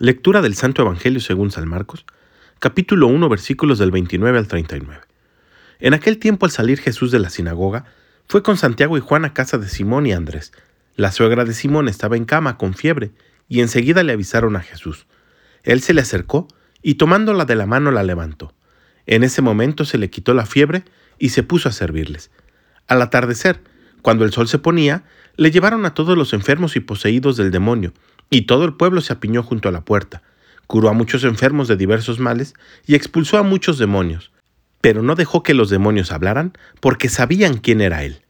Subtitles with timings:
[0.00, 2.04] Lectura del Santo Evangelio según San Marcos,
[2.58, 5.00] capítulo 1, versículos del 29 al 39.
[5.78, 7.84] En aquel tiempo al salir Jesús de la sinagoga,
[8.26, 10.50] fue con Santiago y Juan a casa de Simón y Andrés.
[10.96, 13.12] La suegra de Simón estaba en cama con fiebre,
[13.48, 15.06] y enseguida le avisaron a Jesús.
[15.62, 16.48] Él se le acercó
[16.82, 18.52] y tomándola de la mano la levantó.
[19.06, 20.82] En ese momento se le quitó la fiebre
[21.20, 22.32] y se puso a servirles.
[22.88, 23.60] Al atardecer,
[24.02, 25.04] cuando el sol se ponía,
[25.36, 27.92] le llevaron a todos los enfermos y poseídos del demonio,
[28.30, 30.22] y todo el pueblo se apiñó junto a la puerta.
[30.66, 32.54] Curó a muchos enfermos de diversos males
[32.86, 34.32] y expulsó a muchos demonios.
[34.80, 38.24] Pero no dejó que los demonios hablaran porque sabían quién era él.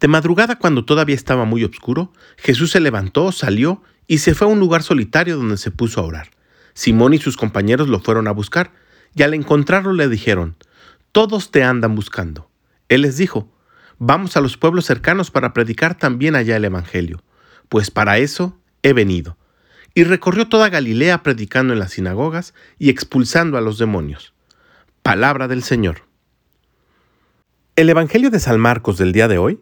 [0.00, 4.50] De madrugada, cuando todavía estaba muy oscuro, Jesús se levantó, salió y se fue a
[4.50, 6.30] un lugar solitario donde se puso a orar.
[6.72, 8.72] Simón y sus compañeros lo fueron a buscar,
[9.14, 10.56] y al encontrarlo le dijeron,
[11.12, 12.50] Todos te andan buscando.
[12.88, 13.52] Él les dijo,
[13.98, 17.22] Vamos a los pueblos cercanos para predicar también allá el Evangelio,
[17.68, 19.36] pues para eso he venido.
[19.94, 24.34] Y recorrió toda Galilea predicando en las sinagogas y expulsando a los demonios.
[25.02, 26.02] Palabra del Señor.
[27.76, 29.60] El Evangelio de San Marcos del día de hoy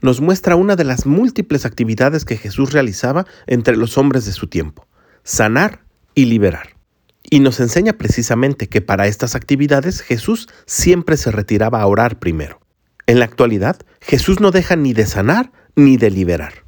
[0.00, 4.46] nos muestra una de las múltiples actividades que Jesús realizaba entre los hombres de su
[4.46, 4.88] tiempo,
[5.24, 5.84] sanar
[6.14, 6.76] y liberar.
[7.22, 12.60] Y nos enseña precisamente que para estas actividades Jesús siempre se retiraba a orar primero.
[13.06, 16.59] En la actualidad, Jesús no deja ni de sanar ni de liberar.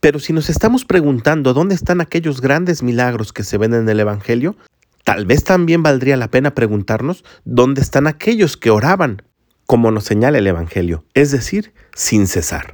[0.00, 4.00] Pero si nos estamos preguntando dónde están aquellos grandes milagros que se ven en el
[4.00, 4.56] Evangelio,
[5.04, 9.22] tal vez también valdría la pena preguntarnos dónde están aquellos que oraban,
[9.66, 12.72] como nos señala el Evangelio, es decir, sin cesar.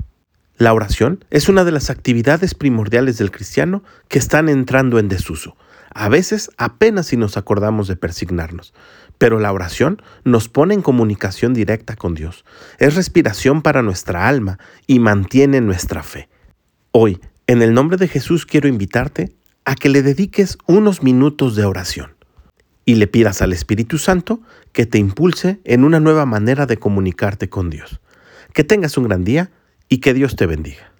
[0.56, 5.56] La oración es una de las actividades primordiales del cristiano que están entrando en desuso.
[5.92, 8.72] A veces apenas si nos acordamos de persignarnos,
[9.18, 12.44] pero la oración nos pone en comunicación directa con Dios.
[12.78, 16.28] Es respiración para nuestra alma y mantiene nuestra fe.
[16.98, 21.66] Hoy, en el nombre de Jesús, quiero invitarte a que le dediques unos minutos de
[21.66, 22.16] oración
[22.86, 24.40] y le pidas al Espíritu Santo
[24.72, 28.00] que te impulse en una nueva manera de comunicarte con Dios.
[28.54, 29.50] Que tengas un gran día
[29.90, 30.90] y que Dios te bendiga.